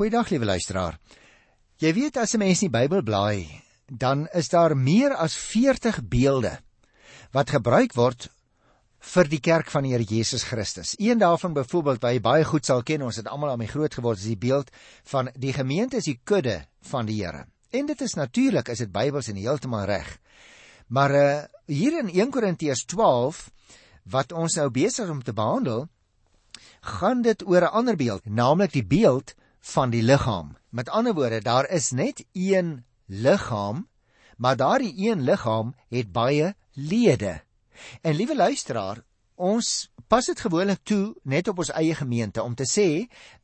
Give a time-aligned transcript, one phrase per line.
[0.00, 0.94] Goeiedag liewe luisteraar.
[1.76, 6.58] Jy weet as 'n mens die Bybel blaai, dan is daar meer as 40 beelde
[7.32, 8.30] wat gebruik word
[8.98, 10.94] vir die kerk van die Here Jesus Christus.
[10.96, 14.18] Een daarvan byvoorbeeld wat jy baie goed sal ken, ons het almal daarmee groot geword,
[14.18, 14.70] is die beeld
[15.04, 17.44] van die gemeente is die kudde van die Here.
[17.70, 20.18] En dit is natuurlik, is dit Bybels en heeltemal reg.
[20.88, 23.50] Maar uh hier in 1 Korintiërs 12
[24.04, 25.88] wat ons nou besig is om te behandel,
[26.80, 30.56] gaan dit oor 'n ander beeld, naamlik die beeld van die liggaam.
[30.68, 33.88] Met ander woorde, daar is net een liggaam,
[34.36, 37.40] maar daardie een liggaam het baie lede.
[38.00, 39.02] En liewe luisteraar,
[39.34, 42.86] ons pas dit gewoonlik toe net op ons eie gemeente om te sê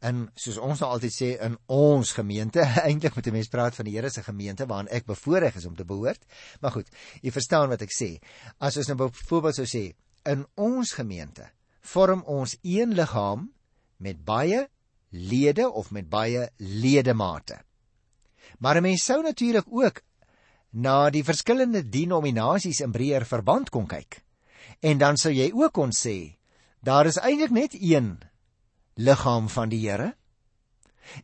[0.04, 3.86] in soos ons nou altyd sê in ons gemeente, eintlik moet 'n mens praat van
[3.86, 6.22] die Here se gemeente waarin ek bevoorreg is om te behoort.
[6.60, 6.88] Maar goed,
[7.22, 8.18] jy verstaan wat ek sê.
[8.58, 9.94] As ons nou byvoorbeeld sou sê
[10.24, 13.52] in ons gemeente vorm ons een liggaam
[13.96, 14.66] met baie
[15.10, 17.60] lede of met baie ledemate.
[18.58, 20.02] Maar 'n mens sou natuurlik ook
[20.70, 24.24] na die verskillende denominasies in breër verband kon kyk.
[24.80, 26.36] En dan sou jy ook kon sê
[26.80, 28.20] daar is eintlik net een
[28.94, 30.14] liggaam van die Here.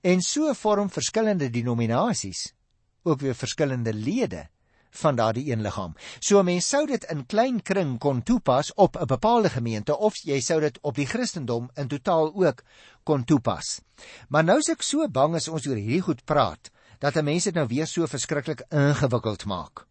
[0.01, 2.55] En so vorm verskillende denominasies
[3.03, 4.49] ook weer verskillende lede
[4.93, 5.95] van daardie een liggaam.
[6.21, 10.41] So mens sou dit in klein kring kon toepas op 'n bepaalde gemeente of jy
[10.41, 12.63] sou dit op die Christendom in totaal ook
[13.03, 13.81] kon toepas.
[14.29, 17.45] Maar nou is ek so bang as ons oor hierdie goed praat dat 'n mens
[17.45, 19.87] dit nou weer so verskriklik ingewikkeld maak.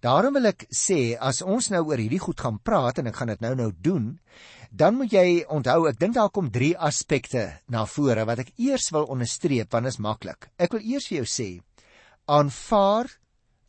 [0.00, 3.28] Daarom wil ek sê as ons nou oor hierdie goed gaan praat en ek gaan
[3.28, 4.20] dit nou nou doen,
[4.70, 8.90] dan moet jy onthou ek dink daar kom 3 aspekte na vore wat ek eers
[8.90, 10.50] wil onderstreep want dit is maklik.
[10.58, 11.48] Ek wil eers vir jou sê
[12.30, 13.10] aanvaar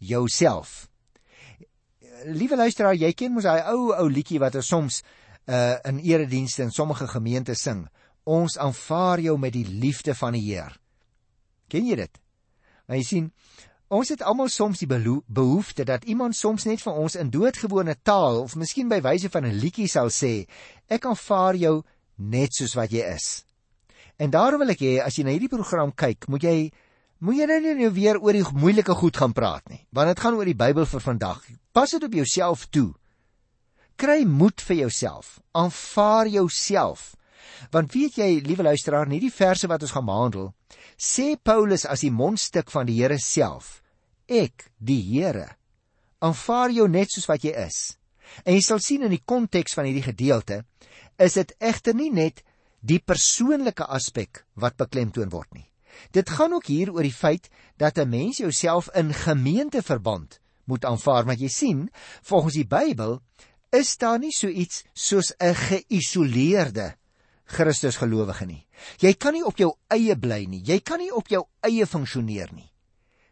[0.01, 0.89] jouself.
[2.25, 5.01] Liewe luisteraar, jy ken mos daai ou ou liedjie wat ons soms
[5.49, 7.85] uh in eredienste in sommige gemeentes sing.
[8.23, 10.77] Ons aanvaar jou met die liefde van die Heer.
[11.69, 12.21] Ken jy dit?
[12.85, 13.29] Maar jy sien,
[13.89, 18.43] ons het almal soms die behoefte dat iemand soms net vir ons in doodgewone taal
[18.43, 20.45] of miskien by wyse van 'n liedjie sal sê,
[20.89, 21.83] ek aanvaar jou
[22.17, 23.45] net soos wat jy is.
[24.17, 26.71] En daarom wil ek hê as jy na hierdie program kyk, moet jy
[27.21, 30.39] Moet jy nou nie weer oor die moeilike goed gaan praat nie, want dit gaan
[30.39, 31.43] oor die Bybel vir vandag.
[31.69, 32.89] Pas dit op jouself toe.
[34.01, 35.35] Kry moed vir jouself.
[35.53, 37.11] Aanvaar jouself.
[37.69, 40.49] Want weet jy, liewe luisteraar, nie die verse wat ons gaan behandel,
[40.97, 43.83] sê Paulus as die mondstuk van die Here self.
[44.25, 45.45] Ek, die Here,
[46.25, 47.99] aanvaar jou net soos wat jy is.
[48.45, 50.63] En jy sal sien in die konteks van hierdie gedeelte,
[51.21, 52.41] is dit egter nie net
[52.81, 55.67] die persoonlike aspek wat beklemtoon word nie.
[56.11, 61.25] Dit gaan ook hier oor die feit dat 'n mens jouself in gemeenteverband moet aanvaar,
[61.25, 61.89] want jy sien,
[62.21, 63.21] volgens die Bybel
[63.69, 66.95] is daar nie so iets soos 'n geïsoleerde
[67.51, 68.67] Christusgelowige nie.
[68.99, 70.61] Jy kan nie op jou eie bly nie.
[70.65, 72.71] Jy kan nie op jou eie funksioneer nie.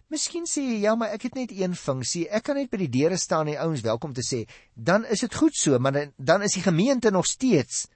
[0.10, 2.26] Miskien sê jy ja, maar ek het net een funksie.
[2.30, 4.46] Ek kan net by die deure staan en die ouens welkom te sê.
[4.74, 7.88] Dan is dit goed so, maar dan, dan is die gemeente nog steeds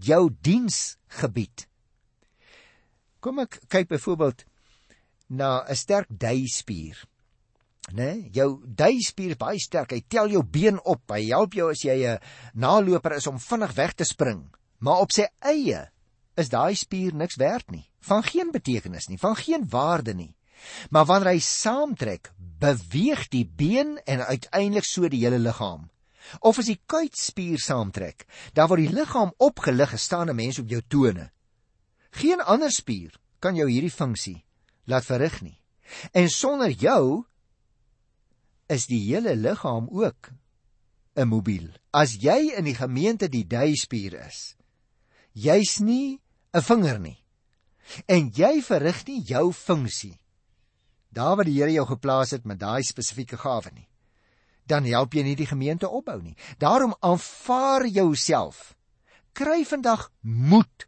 [0.00, 1.66] jou diensgebied.
[3.20, 4.44] Kom ek kyk byvoorbeeld
[5.28, 6.96] na 'n sterk duispier.
[7.92, 7.94] Né?
[7.94, 9.92] Nee, jou duispier is baie sterk.
[9.92, 11.10] Hy tel jou been op.
[11.10, 12.20] Hy help jou as jy 'n
[12.54, 14.50] naloper is om vinnig weg te spring.
[14.78, 15.90] Maar op sy eie
[16.36, 17.90] is daai spier niks werd nie.
[18.00, 20.34] Van geen betekenis nie, van geen waarde nie.
[20.90, 25.90] Maar wanneer hy saamtrek, beweeg die been en uiteindelik so die hele liggaam.
[26.40, 30.82] Of as die kuitspier saamtrek, dan word die liggaam opgelig gestaan 'n mens op jou
[30.88, 31.30] tone.
[32.10, 34.44] Geen ander spier kan jou hierdie funksie
[34.84, 35.58] laat verrig nie.
[36.12, 37.24] En sonder jou
[38.70, 40.30] is die hele liggaam ook
[41.18, 41.70] immobiel.
[41.90, 44.54] As jy in die gemeente die duispier is,
[45.32, 46.20] jy's nie
[46.54, 47.18] 'n vinger nie.
[48.06, 50.20] En jy verrig nie jou funksie
[51.10, 53.88] daar waar die Here jou geplaas het met daai spesifieke gawe nie.
[54.66, 56.36] Dan help jy nie die gemeente opbou nie.
[56.58, 58.76] Daarom aanvaar jouself.
[59.32, 60.86] Kry vandag moed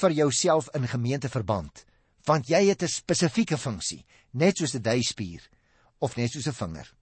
[0.00, 1.84] vir jouself in gemeenteverband,
[2.26, 5.42] want jy het 'n spesifieke funksie, net soos 'n duispier
[5.98, 6.92] of net soos 'n vinger.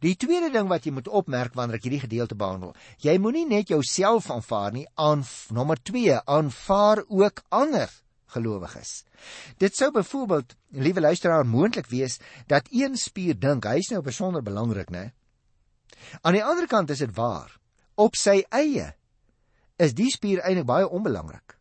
[0.00, 3.68] Die tweede ding wat jy moet opmerk wanneer ek hierdie gedeelte behandel, jy moenie net
[3.68, 7.90] jouself aanvaar nie, aan nommer 2, aanvaar ook ander
[8.26, 9.04] gelowiges.
[9.58, 14.90] Dit sou byvoorbeeld, liewe luisteraar, moontlik wees dat een spier dink hy's nou besonder belangrik,
[14.90, 15.12] né?
[16.22, 17.54] Aan die ander kant is dit waar.
[17.96, 18.92] Op sy eie
[19.78, 21.57] is die spier eintlik baie onbelangrik.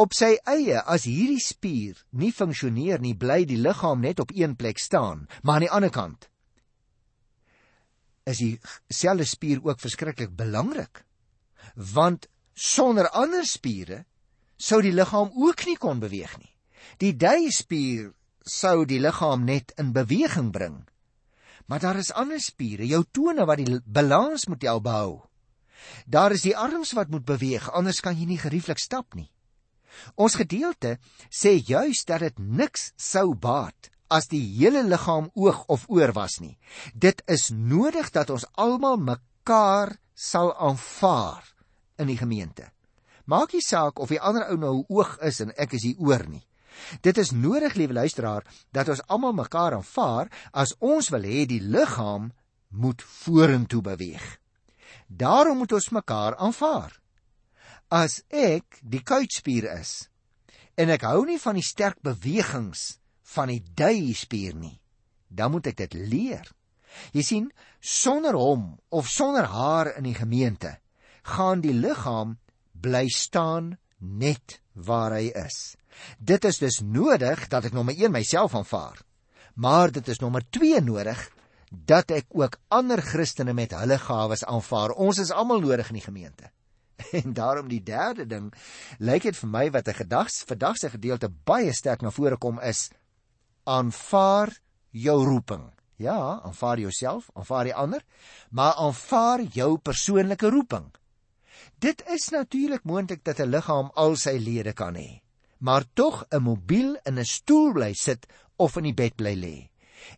[0.00, 4.54] Op sy eie as hierdie spier nie funksioneer nie, bly die liggaam net op een
[4.56, 6.30] plek staan, maar aan die ander kant
[8.30, 8.54] is die
[8.92, 11.02] selfe spier ook verskriklik belangrik.
[11.74, 14.04] Want sonder ander spiere
[14.60, 16.52] sou die liggaam ook nie kon beweeg nie.
[17.00, 18.12] Die duispier
[18.46, 20.84] sou die liggaam net in beweging bring.
[21.66, 25.12] Maar daar is ander spiere, jou tone wat die balans moet help behou.
[26.06, 29.30] Daar is die arms wat moet beweeg, anders kan jy nie gerieflik stap nie.
[30.16, 30.98] Ons gedeelte
[31.30, 36.40] sê juis dat dit niks sou baat as die hele liggaam oog of oor was
[36.42, 36.58] nie.
[36.94, 41.46] Dit is nodig dat ons almal mekaar sal aanvaar
[41.98, 42.70] in die gemeente.
[43.30, 46.26] Maak nie saak of die ander ou nou oog is en ek is die oor
[46.26, 46.42] nie.
[47.04, 51.60] Dit is nodig, liewe luisteraar, dat ons almal mekaar aanvaar as ons wil hê die
[51.62, 52.30] liggaam
[52.70, 54.24] moet vorentoe beweeg.
[55.06, 56.99] Daarom moet ons mekaar aanvaar.
[57.90, 60.06] As ek die kuitspier is
[60.78, 63.00] en ek hou nie van die sterk bewegings
[63.34, 64.76] van die duispier nie,
[65.26, 66.46] dan moet ek dit leer.
[67.10, 67.48] Jy sien,
[67.82, 70.76] sonder hom of sonder haar in die gemeente
[71.34, 72.36] gaan die liggaam
[72.78, 75.74] bly staan net waar hy is.
[76.18, 79.02] Dit is dus nodig dat ek nommer 1 myself aanvaar.
[79.58, 81.26] Maar dit is nommer 2 nodig
[81.70, 84.94] dat ek ook ander Christene met hulle gawes aanvaar.
[84.94, 86.54] Ons is almal nodig in die gemeente.
[87.22, 88.52] En daarom die derde ding,
[88.98, 92.90] lyk dit vir my wat 'n gedags verdagse gedeelte baie sterk na vore kom is
[93.64, 94.54] aanvaar
[94.90, 95.70] jou roeping.
[95.96, 98.04] Ja, aanvaar jouself, aanvaar die ander,
[98.50, 100.90] maar aanvaar jou persoonlike roeping.
[101.78, 105.20] Dit is natuurlik moontlik dat 'n liggaam al sy lede kan hê,
[105.58, 109.70] maar tog 'n mobiel in 'n stoel bly sit of in die bed bly lê.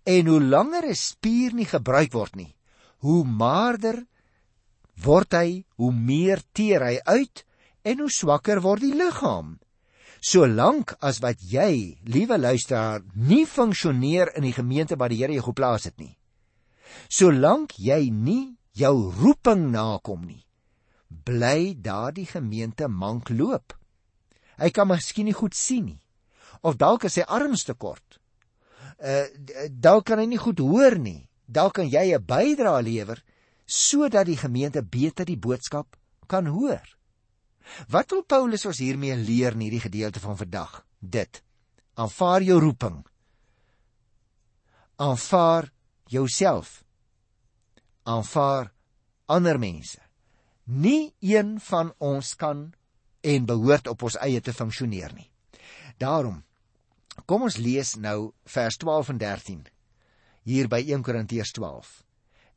[0.05, 2.55] En hoe langer 'n spier nie gebruik word nie,
[2.99, 4.07] hoe maarder
[5.05, 7.45] word hy, hoe meer teer hy uit
[7.85, 9.59] en hoe swakker word die liggaam.
[10.23, 15.49] Solank as wat jy, liewe luisteraar, nie funksioneer in die gemeente waar die Here jou
[15.51, 16.15] geplaas het nie.
[17.11, 20.45] Solank jy nie jou roeping nakom nie,
[21.11, 23.75] bly daardie gemeente mank loop.
[24.63, 26.01] Hy kan miskien nie goed sien nie.
[26.63, 28.21] Of dalk is sy arms te kort.
[29.03, 29.27] Uh
[29.69, 31.27] dalk kan hy nie goed hoor nie.
[31.51, 33.19] Dalk kan jy 'n bydrae lewer
[33.73, 35.97] sodat die gemeente beter die boodskap
[36.29, 36.85] kan hoor.
[37.89, 40.83] Wat wil Paulus ons hiermee leer in hierdie gedeelte van vandag?
[41.01, 41.43] Dit:
[41.95, 43.01] aanvaar jou roeping.
[44.97, 45.71] Aanvaar
[46.07, 46.85] jouself.
[48.03, 48.73] Aanvaar
[49.27, 50.01] ander mense.
[50.65, 52.73] Nie een van ons kan
[53.21, 55.31] en behoort op ons eie te funksioneer nie.
[55.99, 56.43] Daarom
[57.27, 59.67] kom ons lees nou vers 12 en 13
[60.49, 62.03] hier by 1 Korintiërs 12.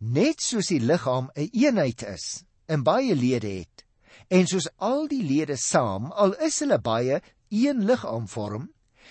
[0.05, 3.85] Net soos die liggaam 'n een eenheid is en baie lede het,
[4.27, 7.19] En soos al die lede saam, al is hulle baie,
[7.53, 8.69] een liggaam vorm,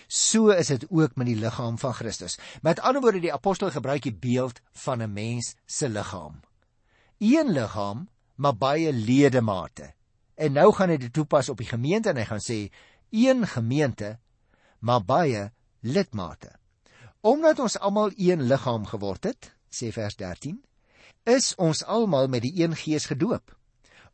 [0.08, 2.36] so is dit ook met die liggaam van Christus.
[2.66, 6.42] Met ander woorde, die apostel gebruik die beeld van 'n mens se liggaam.
[7.18, 9.94] Een liggaam, maar baie ledemate.
[10.34, 12.72] En nou gaan hy dit toepas op die gemeente en hy gaan sê
[13.10, 14.18] een gemeente,
[14.78, 16.50] maar baie lidmate.
[17.20, 20.64] Omdat ons almal een liggaam geword het, sê vers 13,
[21.24, 23.54] is ons almal met die een gees gedoop.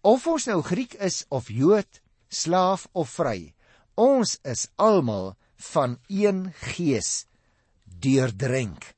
[0.00, 3.52] Of ons nou Griek is of Jood, slaaf of vry,
[3.94, 5.34] ons is almal
[5.72, 7.26] van een gees
[7.84, 8.94] deurdrink.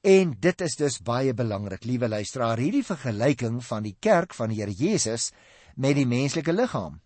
[0.00, 4.62] En dit is dus baie belangrik, liewe luisteraar, hierdie vergelyking van die kerk van die
[4.62, 5.30] Here Jesus
[5.76, 7.00] met die menslike liggaam.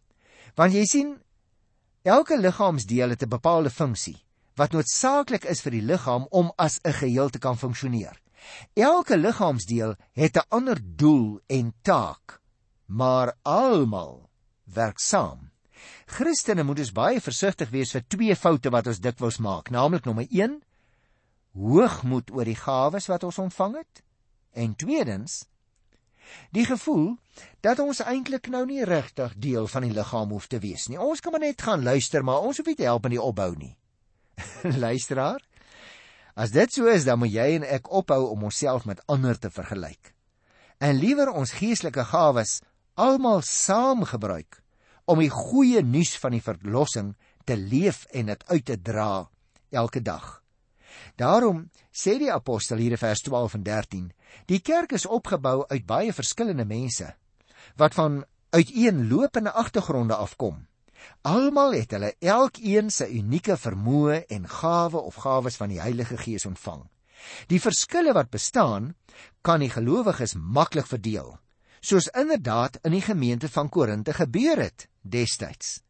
[0.55, 1.17] Want jy sien,
[2.07, 4.21] elke liggaamsdeel het 'n bepaalde funksie
[4.55, 8.15] wat noodsaaklik is vir die liggaam om as 'n geheel te kan funksioneer.
[8.75, 12.41] Elke liggaamsdeel het 'n ander doel en taak
[12.87, 14.31] maar almal
[14.65, 15.51] werk saam.
[16.07, 20.27] Christene moet dus baie versigtig wees vir twee foute wat ons dikwels maak, naamlik nommer
[20.31, 20.61] 1:
[21.55, 24.03] hoogmoed oor die gawes wat ons ontvang het,
[24.53, 25.45] en tweedens
[26.57, 27.17] die gevoel
[27.61, 30.99] dat ons eintlik nou nie regtig deel van die liggaam hoef te wees nie.
[30.99, 33.53] Ons kan maar net gaan luister, maar ons hoef nie te help in die opbou
[33.59, 33.75] nie.
[34.87, 35.43] Luisteraar,
[36.35, 39.51] as dit so is, dan moet jy en ek ophou om onsself met ander te
[39.51, 40.13] vergelyk.
[40.83, 42.61] En liewer ons geestelike gawes
[42.95, 44.61] almal saam gebruik
[45.11, 47.15] om die goeie nuus van die verlossing
[47.45, 49.29] te leef en dit uit te dra
[49.75, 50.41] elke dag.
[51.21, 54.13] Daarom sê die apostel hier in vers 12 en 13:
[54.51, 57.15] Die kerk is opgebou uit baie verskillende mense
[57.77, 58.23] wat van
[58.55, 60.67] uiteenlopende agtergronde afkom.
[61.23, 66.47] Almal het hulle elkeen sy unieke vermoë en gawe of gawes van die Heilige Gees
[66.47, 66.85] ontvang.
[67.49, 68.93] Die verskille wat bestaan,
[69.43, 71.35] kan die gelowiges maklik verdeel
[71.85, 75.83] soos inderdaad in die gemeente van Korinte gebeur het destyds.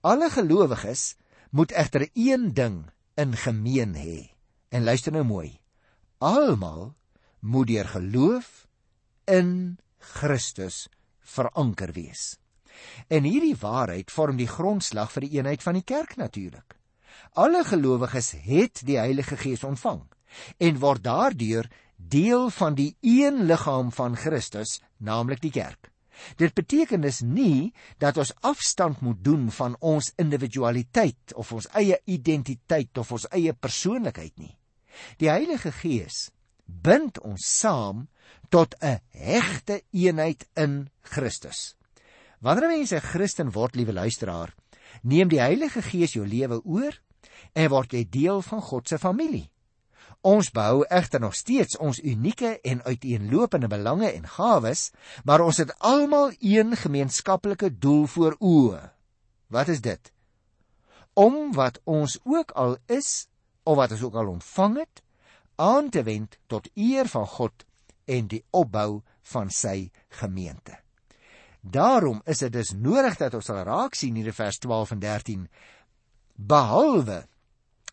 [0.00, 1.14] Alle gelowiges
[1.50, 2.86] moet egter een ding
[3.20, 4.32] in gemeen hê.
[4.68, 5.60] En luister nou mooi.
[6.18, 6.94] Almal
[7.40, 8.66] moet deur geloof
[9.28, 10.88] in Christus
[11.20, 12.38] veranker wees.
[13.08, 16.76] En hierdie waarheid vorm die grondslag vir die eenheid van die kerk natuurlik.
[17.32, 20.02] Alle gelowiges het die Heilige Gees ontvang
[20.58, 25.90] en word daardeur deel van die een liggaam van Christus, naamlik die kerk.
[26.38, 31.98] Dit beteken dus nie dat ons afstand moet doen van ons individualiteit of ons eie
[32.04, 34.54] identiteit of ons eie persoonlikheid nie.
[35.18, 36.30] Die Heilige Gees
[36.64, 38.08] bind ons saam
[38.48, 41.74] tot 'n hegte eenheid in Christus.
[42.44, 44.54] Wanneer mense 'n Christen word, liewe luisteraar,
[45.02, 47.00] neem die Heilige Gees jou lewe oor
[47.52, 49.48] en word jy deel van God se familie.
[50.20, 54.90] Ons behou egter nog steeds ons unieke en uiteenlopende belange en gawes,
[55.24, 58.92] maar ons het almal een gemeenskaplike doel voor oë.
[59.48, 60.12] Wat is dit?
[61.14, 63.26] Om wat ons ook al is
[63.62, 65.02] of wat ons ook al ontvang het,
[65.56, 67.64] aan te wend tot eer van God
[68.04, 70.83] en die opbou van sy gemeente.
[71.64, 75.46] Daarom is dit dus nodig dat ons sal raak sien in vers 12 en 13
[76.34, 77.22] behalwe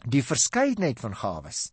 [0.04, 1.70] die verskeidenheid van gawes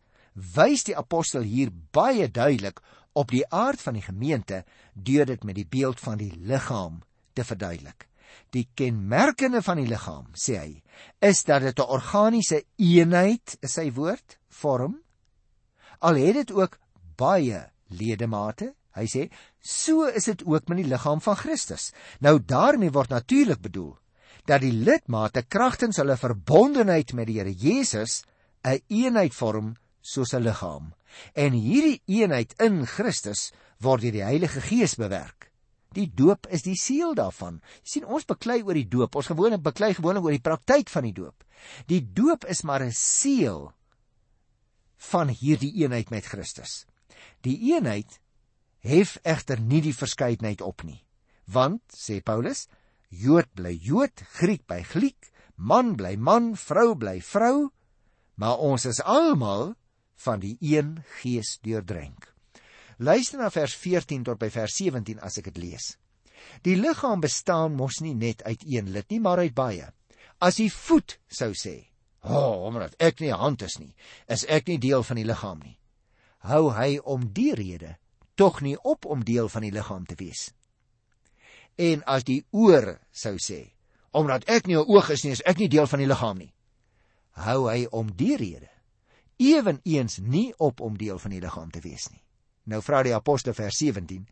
[0.55, 2.79] wys die apostel hier baie duidelik
[3.19, 4.63] op die aard van die gemeente
[4.93, 7.01] deur dit met die beeld van die liggaam
[7.33, 8.07] te verduidelik.
[8.53, 10.71] Die kenmerkende van die liggaam, sê hy,
[11.19, 14.99] is dat dit 'n organiese eenheid, is sy woord, vorm.
[15.99, 16.79] Al het dit ook
[17.17, 19.29] baie ledemate, hy sê,
[19.61, 21.91] so is dit ook met die liggaam van Christus.
[22.19, 23.97] Nou daarmee word natuurlik bedoel
[24.49, 28.23] dat die lidmate kragtens hulle verbondenheid met die Here Jesus
[28.63, 30.93] 'n een eenheid vorm soos 'n liggaam.
[31.33, 35.51] En hierdie eenheid in Christus word deur die Heilige Gees bewerk.
[35.93, 37.61] Die doop is die seël daarvan.
[37.81, 39.15] Jy sien ons beklei oor die doop.
[39.15, 41.43] Ons gewoonlik beklei gewoonlik oor die praktyk van die doop.
[41.87, 43.73] Die doop is maar 'n seël
[45.11, 46.85] van hierdie eenheid met Christus.
[47.41, 48.19] Die eenheid
[48.85, 51.03] hef egter nie die verskeidenheid op nie.
[51.49, 52.67] Want sê Paulus,
[53.09, 57.69] Jood bly Jood, Griek bly Griek, man bly man, vrou bly vrou,
[58.39, 59.73] maar ons is almal
[60.23, 62.29] van die een gees deurdrink.
[62.99, 65.93] Luister na vers 14 tot by vers 17 as ek dit lees.
[66.63, 69.87] Die liggaam bestaan mos nie net uit een lid nie, maar uit baie.
[70.39, 71.87] As die voet sou sê,
[72.23, 73.95] "O, oh, omdat ek nie 'n hand is nie,
[74.27, 75.77] is ek nie deel van die liggaam nie."
[76.39, 77.97] Hou hy om die rede
[78.39, 80.49] tog nie op om deel van die liggaam te wees.
[81.75, 83.71] En as die oor sou sê,
[84.11, 86.53] "Omdat ek nie 'n oog is nie, is ek nie deel van die liggaam nie."
[87.31, 88.69] Hou hy om die rede
[89.39, 92.21] eweneens nie op om deel van die liggaam te wees nie.
[92.63, 94.27] Nou vra die apostel vers 17: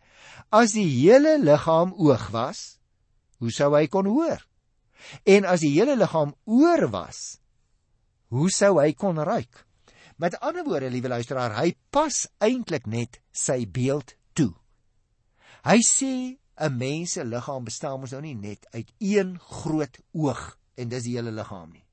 [0.52, 2.80] As die hele liggaam oog was,
[3.40, 4.44] hoe sou hy kon hoor?
[5.26, 7.40] En as die hele liggaam oor was,
[8.28, 9.67] hoe sou hy kon ruik?
[10.18, 14.50] Met ander woorde, liewe luisteraar, hy pas eintlik net sy beeld toe.
[15.62, 20.58] Hy sê 'n mens se liggaam bestaan mos nou nie net uit een groot oog
[20.76, 21.86] en dis die hele liggaam nie.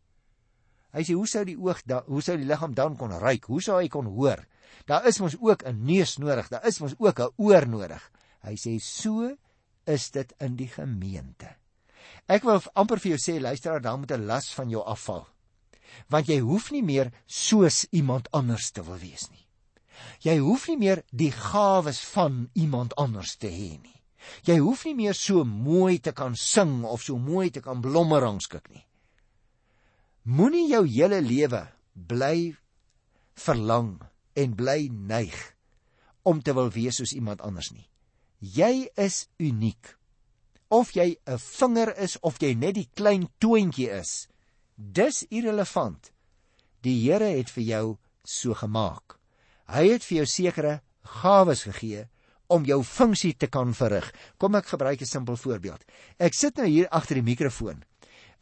[0.95, 3.45] Hy sê hoe sou die oog da, hoe sou die liggaam dan kon ruik?
[3.45, 4.47] Hoe sou hy kon hoor?
[4.87, 6.49] Daar is mos ook 'n neus nodig.
[6.49, 8.11] Daar is mos ook 'n oor nodig.
[8.41, 9.37] Hy sê so
[9.85, 11.57] is dit in die gemeente.
[12.27, 15.34] Ek wil amper vir jou sê luisteraar, dan moet 'n las van jou afval.
[16.09, 19.45] Want jy hoef nie meer soos iemand anders te wil wees nie.
[20.25, 24.01] Jy hoef nie meer die gawes van iemand anders te hê nie.
[24.49, 28.21] Jy hoef nie meer so mooi te kan sing of so mooi te kan blomme
[28.21, 28.85] rangskik nie.
[30.25, 32.55] Moenie jou hele lewe bly
[33.37, 33.99] verlang
[34.35, 35.37] en bly neig
[36.25, 37.87] om te wil wees soos iemand anders nie.
[38.41, 39.97] Jy is uniek.
[40.71, 44.29] Of jy 'n vinger is of jy net die klein toontjie is,
[44.75, 46.13] dis irrelevant.
[46.85, 47.85] Die Here het vir jou
[48.25, 49.19] so gemaak.
[49.73, 52.09] Hy het vir jou sekere gawes gegee
[52.53, 54.13] om jou funksie te kan verrig.
[54.39, 55.85] Kom ek gebruik 'n simpel voorbeeld.
[56.19, 57.85] Ek sit nou hier agter die mikrofoon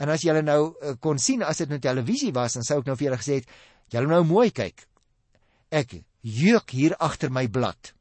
[0.02, 2.88] En as julle nou uh, kon sien as dit nou televisie was, dan sou ek
[2.90, 3.50] nou vir julle gesê het,
[3.92, 4.86] julle nou mooi kyk.
[5.70, 7.92] Ek juk hier agter my blad.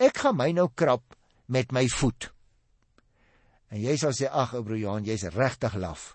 [0.00, 1.04] Ek gaan my nou krap
[1.52, 2.30] met my voet.
[3.70, 6.14] En jy sal sê ag ou broer Johan, jy's regtig laf.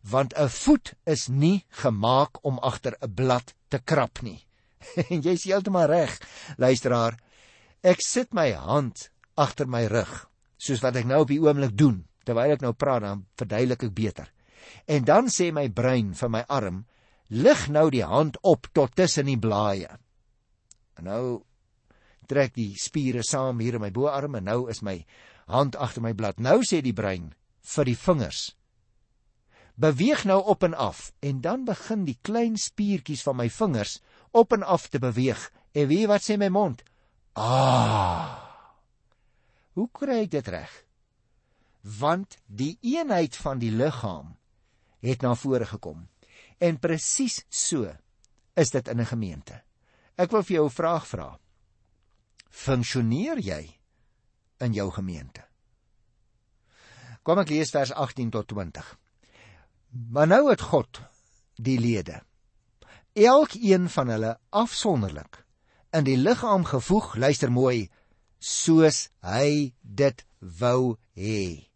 [0.00, 4.46] Want 'n voet is nie gemaak om agter 'n blad te krap nie.
[5.10, 6.20] en jy's heeltemal reg,
[6.56, 7.18] luisteraar.
[7.82, 12.04] Ek sit my hand agter my rug, soos wat ek nou op die oomblik doen.
[12.24, 14.32] Terwyl ek nou praat, dan verduidelik ek beter.
[14.86, 16.84] En dan sê my brein vir my arm,
[17.28, 19.98] lig nou die hand op tot tussen die blaaie.
[20.98, 21.24] En nou
[22.30, 25.00] trek die spiere saam hier in my boarm en nou is my
[25.50, 26.38] hand agter my blad.
[26.38, 27.32] Nou sê die brein
[27.74, 28.50] vir die vingers,
[29.80, 34.52] beweeg nou op en af en dan begin die klein spiertjies van my vingers op
[34.52, 35.40] en af te beweeg.
[35.72, 36.82] En wie wat sê my mond?
[37.32, 38.36] Ah.
[39.72, 40.70] Hoe kry ek dit reg?
[41.80, 44.34] Want die eenheid van die liggaam
[45.00, 46.08] het na vore gekom.
[46.60, 47.88] En presies so
[48.54, 49.62] is dit in 'n gemeente.
[50.16, 51.38] Ek wil vir jou 'n vraag vra.
[52.50, 53.78] Funksioneer jy
[54.58, 55.46] in jou gemeente?
[57.22, 58.98] Kom ek lees vers 18 tot 20.
[59.90, 61.00] Maar nou het God
[61.56, 62.22] die lede
[63.12, 65.44] elkeen van hulle afsonderlik
[65.90, 67.90] in die liggaam gevoeg, luister mooi,
[68.38, 71.66] soos hy dit wou hê.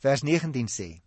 [0.00, 1.02] Vers 19 sê: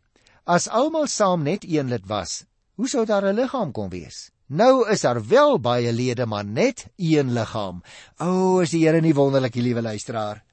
[0.45, 2.45] As almal saam net een lid was,
[2.77, 4.29] hoe sou daar 'n liggaam kon wees?
[4.47, 7.81] Nou is daar wel baie lede, maar net een liggaam.
[8.19, 10.43] O, oh, is die Here nie wonderlik, liewe luisteraar?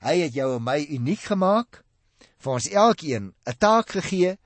[0.00, 1.84] Hy het jou en my uniek gemaak,
[2.38, 4.38] vir ons elkeen 'n taak gegee.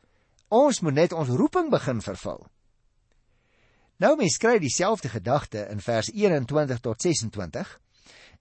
[0.53, 2.43] Ons moet net ons roeping begin vervul.
[4.03, 7.71] Nou mens kry dieselfde gedagte in vers 21 tot 26.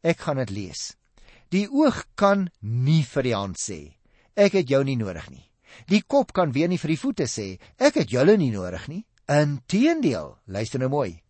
[0.03, 0.81] Ek gaan dit lees.
[1.51, 3.79] Die oog kan nie vir die hand sê,
[4.35, 5.45] ek het jou nie nodig nie.
[5.87, 9.03] Die kop kan weer nie vir die voete sê, ek het julle nie nodig nie.
[9.31, 11.21] Inteendeel, luister nou mooi.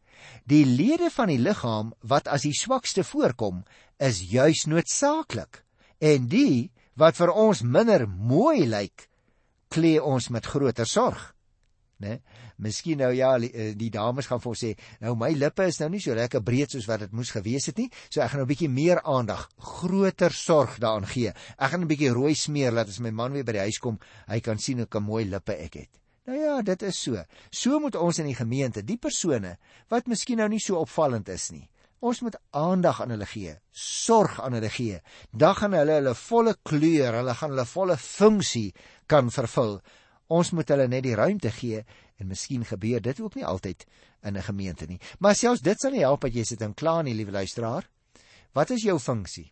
[0.50, 3.62] Die lede van die liggaam wat as die swakste voorkom,
[4.02, 5.62] is juis noodsaaklik.
[6.02, 9.11] En die wat vir ons minder mooi lyk,
[9.72, 11.32] klee ons met groter sorg
[12.02, 12.18] né?
[12.62, 15.90] Miskien nou ja, eh, die dames gaan vir ons sê, nou my lippe is nou
[15.94, 18.48] nie so lekker breed soos wat dit moes gewees het nie, so ek gaan nou
[18.48, 21.34] 'n bietjie meer aandag, groter sorg daaraan gee.
[21.58, 24.00] Ek gaan 'n bietjie rooi smeer laat as my man weer by die huis kom,
[24.28, 25.90] hy kan sien hoe kan mooi lippe ek het.
[26.26, 27.24] Nou ja, dit is so.
[27.50, 29.58] So moet ons in die gemeente, die persone
[29.90, 31.68] wat miskien nou nie so opvallend is nie.
[32.02, 35.02] Ons moet aandag aan hulle gee, sorg aan hulle gee.
[35.32, 38.74] Dan gaan hulle hulle volle kleur, hulle gaan hulle volle funksie
[39.12, 39.82] kan vervul
[40.32, 41.82] Ons moet hulle net die ruimte gee
[42.22, 43.84] en miskien gebeur dit ook nie altyd
[44.24, 45.00] in 'n gemeente nie.
[45.20, 47.90] Maar selfs dit sal nie help dat jy sit en kla nie, liewe luisteraar.
[48.54, 49.52] Wat is jou funksie?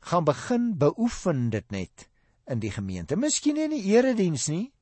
[0.00, 2.08] Gaan begin beoefen dit net
[2.46, 3.16] in die gemeente.
[3.16, 4.72] Miskien nie in die erediens nie.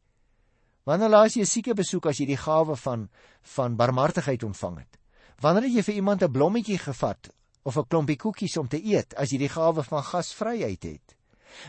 [0.85, 3.09] Wanneer laas jy 'n sieke besoek as jy die gawe van
[3.43, 4.99] van barmhartigheid ontvang het?
[5.41, 7.31] Wanneer het jy vir iemand 'n blommetjie gevat
[7.63, 11.17] of 'n klompie koekies om te eet as jy die gawe van gasvryheid het?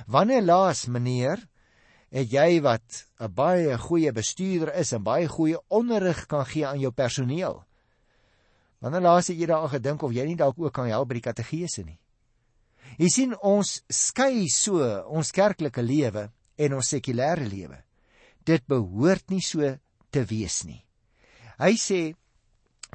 [0.08, 1.47] Wanneer laas, meneer,
[2.13, 6.80] het jy wat 'n baie goeie bestuurder is en baie goeie onderrig kan gee aan
[6.80, 7.63] jou personeel.
[8.80, 11.30] Wanneer laas het jy daaraan gedink of jy nie dalk ook kan help by die
[11.30, 11.99] kategese nie?
[12.97, 17.84] Jy sien ons skei so ons kerklike lewe en ons sekulêre lewe.
[18.45, 19.78] Dit behoort nie so
[20.12, 20.86] te wees nie.
[21.58, 22.15] Hy sê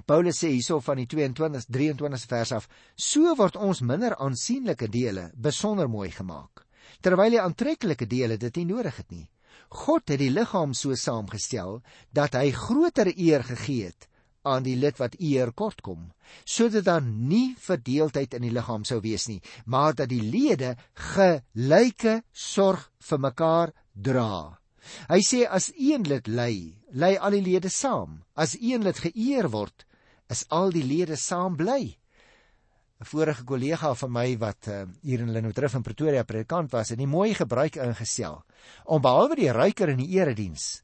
[0.06, 5.32] Paulus sê hierso van die 22 23 vers af, so word ons minder aansienlike dele
[5.34, 6.67] besonder mooi gemaak
[7.02, 9.26] terwyl die aantreklike dele dit nie nodig het nie.
[9.68, 11.82] God het die liggaam so saamgestel
[12.14, 14.08] dat hy groter eer gegee het
[14.48, 16.08] aan die lid wat eer kort kom,
[16.44, 20.76] sodat daar nie verdeeldheid in die liggaam sou wees nie, maar dat die lede
[21.12, 24.56] gelyke sorg vir mekaar dra.
[25.10, 26.54] Hy sê as een lid ly,
[26.96, 28.22] ly al die lede saam.
[28.34, 29.84] As een lid geëer word,
[30.32, 31.98] is al die lede saam bly.
[32.98, 36.98] 'n vorige kollega van my wat uh, hier in Lenotrif in Pretoria predikant was, het
[36.98, 38.44] 'n mooi gebruik ingestel
[38.84, 40.82] om behalwe die ruiker in die erediens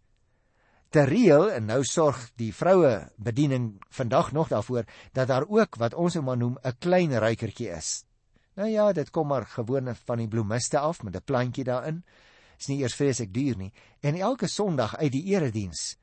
[0.94, 5.94] te reël en nou sorg die vroue bediening vandag nog daarvoor dat daar ook wat
[5.94, 8.04] ons nou maar noem 'n klein ruikertjie is.
[8.54, 12.04] Nou ja, dit kom maar gewone van die bloemiste af met 'n plantjie daarin.
[12.58, 13.72] Is nie eers vreeslik duur nie.
[14.00, 15.96] En elke Sondag uit die erediens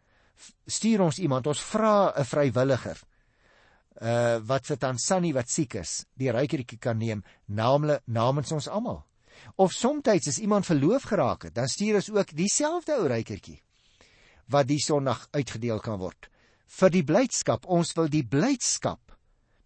[0.65, 3.01] stuur ons iemand, ons vra 'n vrywilliger
[4.01, 9.03] uh wat vir Tansani wat siek is, die rykertjie kan neem, naamlik namens ons almal.
[9.57, 13.61] Of soms as iemand verloof geraak het, dan stuur ons ook dieselfde ou rykertjie
[14.51, 16.27] wat die Sondag uitgedeel kan word.
[16.67, 19.13] Vir die blydskap, ons wil die blydskap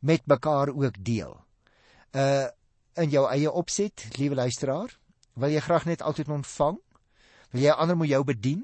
[0.05, 1.33] met mekaar ook deel.
[2.13, 2.47] Uh
[2.95, 4.87] in jou eie opset, liewe luisteraar,
[5.35, 6.77] wil jy graag net altyd ontvang?
[7.51, 8.61] Wil jy ander moet jou bedien?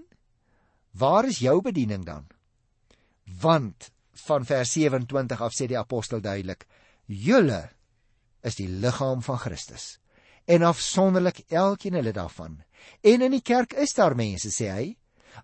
[0.96, 2.30] Waar is jou bediening dan?
[3.42, 6.68] Want van vers 27 af sê die apostel duidelik:
[7.06, 7.70] "Julle
[8.42, 9.98] is die liggaam van Christus
[10.46, 12.64] en afsonderlik elkeen hulle daarvan.
[13.02, 14.88] En in die kerk is daar mense, sê hy,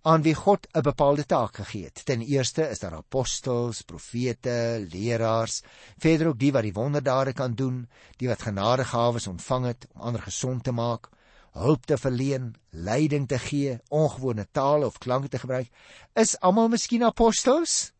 [0.02, 2.06] aan wie God 'n bepaalde taak gegee het.
[2.06, 5.62] Ten eerste is daar apostels, profete, leraars,
[5.98, 10.22] verder ook die wat die wonderdade kan doen, die wat genadegawes ontvang het om ander
[10.22, 11.10] gesond te maak,
[11.52, 15.70] hulp te verleen, leiding te gee, ongewone tale of klanke te gebruik.
[16.16, 17.94] Is almal miskien apostels?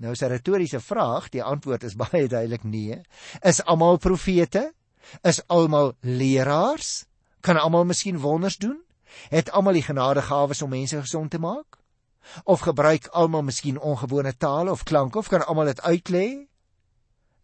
[0.00, 3.00] Nou is 'n retoriese vraag, die antwoord is baie duidelik nee.
[3.40, 4.72] Is almal profete?
[5.22, 7.04] Is almal leraars?
[7.40, 8.80] Kan almal miskien wonders doen?
[9.28, 11.78] Het almal die genadegawes om mense gesond te maak?
[12.44, 16.48] Of gebruik almal miskien ongewone tale of klanke of kan almal dit uitlê?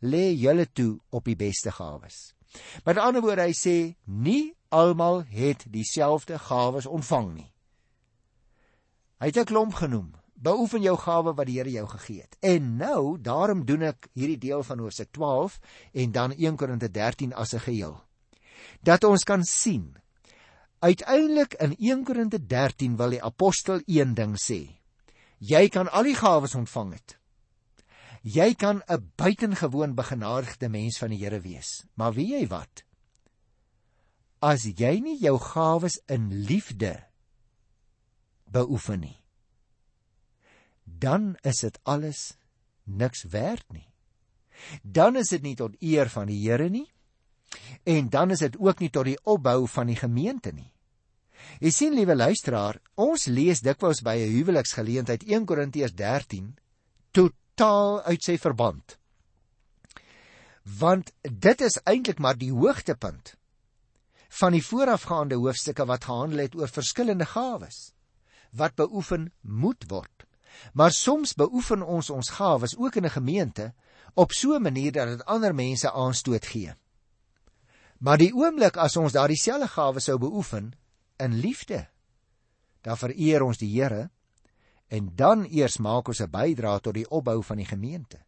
[0.00, 2.34] Lê julle toe op die beste gawes.
[2.84, 7.52] Met ander woorde hy sê nie almal het dieselfde gawes ontvang nie.
[9.20, 12.36] Hy het 'n klomp genoem Beoefen jou gawe wat die Here jou gegee het.
[12.44, 15.58] En nou, daarom doen ek hierdie deel van Hoofstuk 12
[15.92, 18.00] en dan 1 Korinte 13 as 'n geheel.
[18.82, 19.96] Dat ons kan sien.
[20.78, 24.76] Uiteindelik in 1 Korinte 13 wil die apostel een ding sê.
[25.38, 27.18] Jy kan al die gawes ontvang het.
[28.22, 31.84] Jy kan 'n buitengewoon begenadigde mens van die Here wees.
[31.94, 32.84] Maar weet jy wat?
[34.40, 37.06] As jy nie jou gawes in liefde
[38.44, 39.22] beoefen nie,
[40.86, 42.36] dan is dit alles
[42.84, 43.88] niks werd nie.
[44.82, 46.86] Dan is dit nie tot eer van die Here nie
[47.84, 50.70] en dan is dit ook nie tot die opbou van die gemeente nie.
[51.62, 56.56] Jy sien liewe luisteraar, ons lees dikwels by 'n huweliksgeleentheid 1 Korintiërs 13
[57.12, 58.98] totaal uit sy verband.
[60.62, 63.36] Want dit is eintlik maar die hoogtepunt
[64.28, 67.92] van die voorafgaande hoofstukke wat gehandel het oor verskillende gawes
[68.52, 70.25] wat beoefen moet word.
[70.72, 73.74] Maar soms beoefen ons ons gawes ook in 'n gemeente
[74.14, 76.74] op so 'n manier dat dit ander mense aanstoot gee.
[77.98, 80.72] Maar die oomblik as ons daardie selfde gawes sou beoefen
[81.16, 81.88] in liefde,
[82.80, 84.10] dan vereer ons die Here
[84.88, 88.18] en dan eers maak ons 'n bydrae tot die opbou van die gemeente.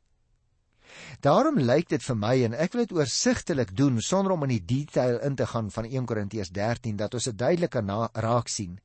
[1.20, 4.64] Daarom lyk dit vir my en ek wil dit oorsigtelik doen sonder om in die
[4.64, 8.80] detail in te gaan van 1 Korintiërs 13 dat ons dit duidelik kan raak sien.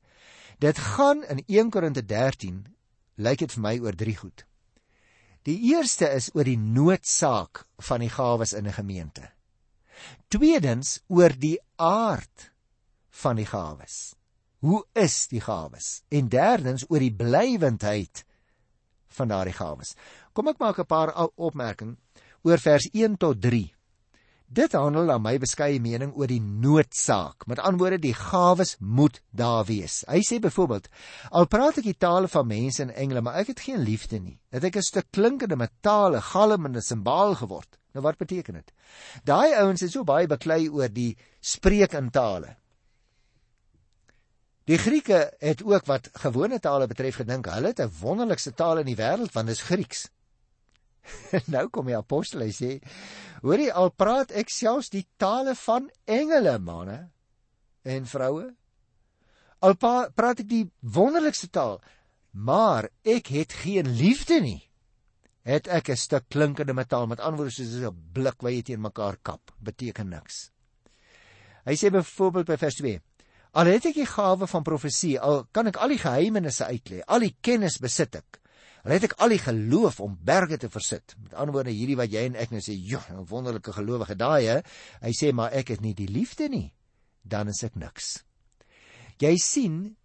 [0.58, 2.64] Dit gaan in 1 Korinte 13
[3.16, 4.44] lyk dit vir my oor drie goed.
[5.44, 9.30] Die eerste is oor die noodsaak van die gawes in 'n gemeente.
[10.28, 12.50] Tweedens oor die aard
[13.10, 14.14] van die gawes.
[14.58, 16.02] Hoe is die gawes?
[16.08, 18.24] En derdens oor die blywendheid
[19.08, 19.94] van daardie gawes.
[20.32, 21.98] Kom ek maak 'n paar opmerkings
[22.42, 23.74] oor vers 1 tot 3.
[24.54, 27.46] Dit handel na my beskeie mening oor die noodsaak.
[27.50, 30.04] Met ander woorde, die gawes moet daar wees.
[30.06, 30.86] Hy sê byvoorbeeld:
[31.30, 34.38] "Al praat ek die tale van mense en engele, maar ek het geen liefde nie.
[34.54, 38.72] Het ek 'n stuk klinkende metale, galmende simbaal geword?" Nou wat beteken dit?
[39.24, 42.56] Daai ouens is so baie beklei oor die spreek in tale.
[44.66, 48.86] Die Grieke het ook wat gewone tale betref gedink, hulle het 'n wonderlikste taal in
[48.86, 50.08] die wêreld want dit is Grieks.
[51.54, 52.80] nou kom die apostel hy sê
[53.44, 56.98] hoorie al praat ek selfs die tale van engele manne
[57.84, 58.48] en vroue.
[59.64, 61.78] Al praat ek die wonderlikste taal
[62.34, 64.60] maar ek het geen liefde nie.
[65.44, 69.16] Het ek 'n stuk klinkende metaal met antwoorde soos 'n blik wat jy teen mekaar
[69.22, 70.50] kap beteken niks.
[71.64, 73.00] Hy sê byvoorbeeld by vers 2
[73.54, 77.22] al het ek die gawe van profesie al kan ek al die geheimenisse uitlei al
[77.22, 78.40] die kennis besit ek
[78.84, 81.14] Hulle het ek al die geloof om berge te versit.
[81.24, 84.44] Met ander woorde hierdie wat jy en ek nou sê, "Jo, 'n wonderlike gelowige daai
[84.46, 84.62] hè."
[85.00, 86.72] Hy sê, "Maar ek het nie die liefde nie."
[87.22, 88.24] Dan is ek niks.
[89.18, 89.96] Jy sien,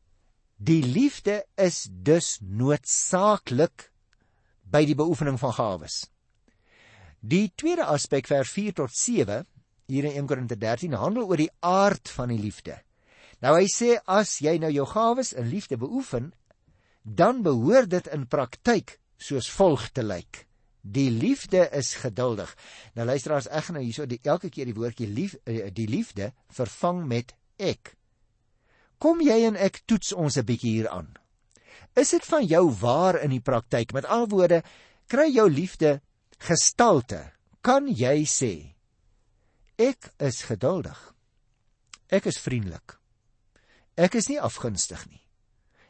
[0.58, 3.92] die liefde is dus noodsaaklik
[4.64, 6.10] by die beoefening van gawes.
[7.20, 9.46] Die tweede aspek vers 4 tot 7
[9.88, 12.78] hier in 1 Korinte 13 handel oor die aard van die liefde.
[13.42, 16.34] Nou hy sê as jy nou jou gawes in liefde beoefen,
[17.16, 20.46] dan behoort dit in praktyk soos volg te lyk.
[20.82, 22.52] Die liefde is geduldig.
[22.96, 26.32] Nou luister as ek nou hierso die elke keer die woordjie lief eh, die liefde
[26.56, 27.96] vervang met ek.
[29.00, 31.18] Kom jy en ek toets ons 'n bietjie hier aan.
[31.96, 33.94] Is dit van jou waar in die praktyk?
[33.94, 34.64] Met ander woorde,
[35.08, 36.02] kry jou liefde
[36.38, 37.32] gestalte.
[37.62, 38.76] Kan jy sê
[39.78, 41.00] ek is geduldig?
[42.10, 43.00] Ek is vriendelik.
[43.98, 45.29] Ek is nie afgunstig nie.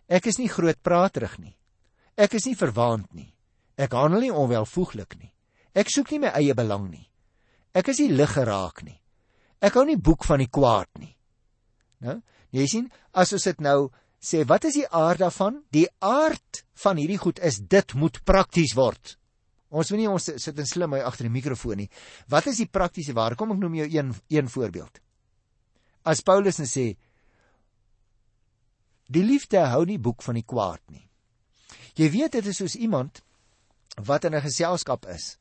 [0.09, 1.55] Ek is nie grootpraterig nie.
[2.17, 3.29] Ek is nie verwaand nie.
[3.79, 5.31] Ek handel nie onwelvoeglik nie.
[5.77, 7.05] Ek soek nie my eie belang nie.
[7.77, 8.97] Ek is nie lig geraak nie.
[9.61, 11.13] Ek hou nie boek van die kwaad nie.
[12.03, 12.17] Nou,
[12.55, 13.91] jy sien, as ons dit nou
[14.23, 15.61] sê, wat is die aard daarvan?
[15.75, 19.15] Die aard van hierdie goed is dit moet prakties word.
[19.69, 21.89] Ons weet nie ons sit in slim hy agter die mikrofoon nie.
[22.31, 23.35] Wat is die praktiese waar?
[23.37, 24.97] Kom ek noem jou een een voorbeeld.
[26.09, 26.85] As Paulus net sê
[29.09, 31.07] Die liefde hou nie boek van die kwaad nie.
[31.97, 33.23] Jy weet dit is soos iemand
[33.97, 35.37] wat in 'n geselskap is.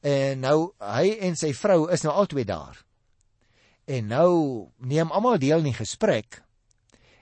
[0.00, 2.84] En nou hy en sy vrou is nou albei daar.
[3.84, 6.42] En nou neem almal deel in die gesprek.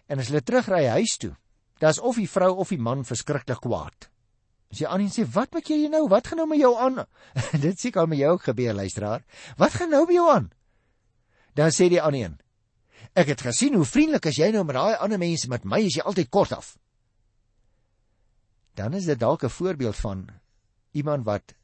[0.06, 1.34] En as hulle terugry huis toe,
[1.78, 4.10] dan's of die vrou of die man verskriklik kwaad.
[4.70, 6.08] As jy aan en sê, "Wat maak jy nou?
[6.08, 7.06] Wat gaan nou met jou aan?"
[7.60, 9.24] Dit seker al met jou gebeur, luisteraar.
[9.56, 10.50] Wat gaan nou by jou aan?
[11.54, 12.38] Dan sê die ander een,
[13.14, 15.96] Ek het gesien hoe vriendelik as jy nou met daai ander mense met my is
[15.96, 16.76] jy altyd kort af.
[18.74, 20.28] Dan is dit dalk 'n voorbeeld van
[20.92, 21.54] iemand wat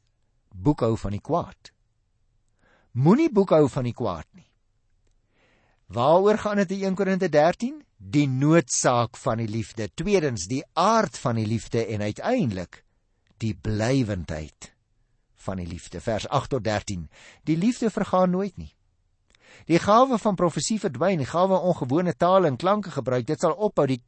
[0.51, 1.71] boekhou van die kwaad.
[2.91, 4.51] Moenie boekhou van die kwaad nie.
[5.87, 7.85] Waaroor gaan dit in 1 Korinte 13?
[7.97, 9.89] die noodsaak van die liefde.
[9.93, 12.83] Tweedens die aard van die liefde en uiteindelik
[13.41, 14.71] die blywendheid
[15.45, 16.01] van die liefde.
[16.01, 17.09] Vers 8 tot 13.
[17.43, 18.73] Die liefde vergaan nooit nie.
[19.67, 23.87] Die gawe van profesie verdwyn, die gawe ongewone tale en klanke gebruik, dit sal ophou,
[23.87, 24.01] die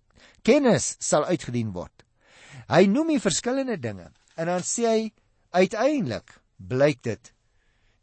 [0.45, 2.05] kennis sal uitgedien word.
[2.67, 5.01] Hy noem die verskillende dinge en dan sê hy
[5.55, 7.33] uiteindelik blyk dit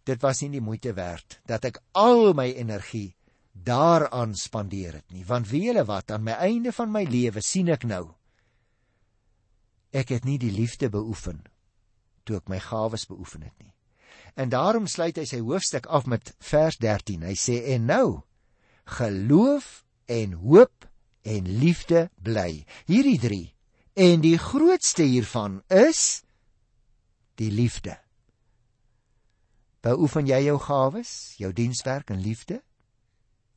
[0.05, 3.15] dit was nie die moeite werd dat ek al my energie
[3.55, 7.71] daaraan spandeer het nie want wie julle wat aan my einde van my lewe sien
[7.73, 8.05] ek nou
[9.95, 11.45] ek het nie die liefde beoefen
[12.25, 13.74] toe ek my gawes beoefen het nie
[14.35, 18.07] en daarom sluit hy sy hoofstuk af met vers 13 hy sê en nou
[18.99, 20.89] geloof en hoop
[21.23, 23.43] en liefde bly hierdie 3
[24.09, 26.25] en die grootste hiervan is
[27.41, 27.97] die liefde
[29.85, 32.61] beoefen jy jou gawes jou dienswerk en liefde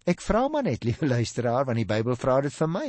[0.07, 2.87] Ek vra maar net, liewe luisteraar, want die Bybel vra dit vir my.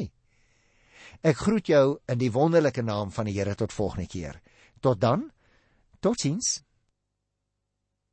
[1.27, 4.38] Ek groet jou in die wonderlike naam van die Here tot volgende keer.
[4.81, 5.27] Tot dan.
[6.05, 6.61] Totsiens.